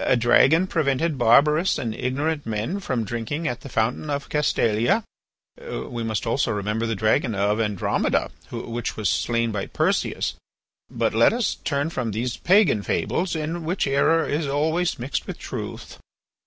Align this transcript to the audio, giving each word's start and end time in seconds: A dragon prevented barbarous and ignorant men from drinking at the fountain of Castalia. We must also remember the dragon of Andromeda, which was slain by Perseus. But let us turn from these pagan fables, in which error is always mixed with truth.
A 0.00 0.16
dragon 0.16 0.66
prevented 0.68 1.18
barbarous 1.18 1.76
and 1.76 1.94
ignorant 1.94 2.46
men 2.46 2.80
from 2.80 3.04
drinking 3.04 3.46
at 3.46 3.60
the 3.60 3.68
fountain 3.68 4.08
of 4.08 4.30
Castalia. 4.30 5.04
We 5.60 6.02
must 6.02 6.26
also 6.26 6.50
remember 6.50 6.86
the 6.86 6.94
dragon 6.96 7.34
of 7.34 7.60
Andromeda, 7.60 8.30
which 8.50 8.96
was 8.96 9.10
slain 9.10 9.52
by 9.52 9.66
Perseus. 9.66 10.32
But 10.90 11.12
let 11.12 11.34
us 11.34 11.56
turn 11.56 11.90
from 11.90 12.12
these 12.12 12.38
pagan 12.38 12.82
fables, 12.82 13.36
in 13.36 13.66
which 13.66 13.86
error 13.86 14.26
is 14.26 14.46
always 14.46 14.98
mixed 14.98 15.26
with 15.26 15.38
truth. 15.38 15.98